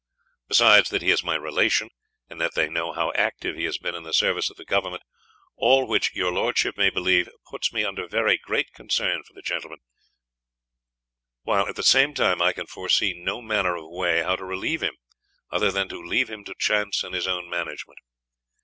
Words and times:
Besides, 0.47 0.89
that 0.89 1.03
he 1.03 1.11
is 1.11 1.23
my 1.23 1.35
relation, 1.35 1.91
and 2.27 2.41
that 2.41 2.55
they 2.55 2.67
know 2.67 2.91
how 2.91 3.11
active 3.11 3.55
he 3.55 3.65
has 3.65 3.77
been 3.77 3.93
in 3.93 4.01
the 4.01 4.15
service 4.15 4.49
of 4.49 4.57
the 4.57 4.65
Government 4.65 5.03
all 5.55 5.85
which, 5.87 6.15
your 6.15 6.31
Lordship 6.33 6.75
may 6.75 6.89
believe, 6.89 7.29
puts 7.51 7.71
me 7.71 7.83
under 7.83 8.07
very 8.07 8.35
great 8.35 8.73
concern 8.73 9.21
for 9.21 9.33
the 9.33 9.43
gentleman, 9.43 9.77
while, 11.43 11.67
at 11.67 11.75
the 11.75 11.83
same 11.83 12.15
time, 12.15 12.41
I 12.41 12.51
can 12.51 12.65
foresee 12.65 13.13
no 13.13 13.43
manner 13.43 13.75
of 13.75 13.85
way 13.89 14.23
how 14.23 14.35
to 14.37 14.43
relieve 14.43 14.81
him, 14.81 14.95
other 15.51 15.71
than 15.71 15.87
to 15.89 16.01
leave 16.01 16.31
him 16.31 16.43
to 16.45 16.55
chance 16.57 17.03
and 17.03 17.13
his 17.13 17.27
own 17.27 17.47
management. 17.47 17.99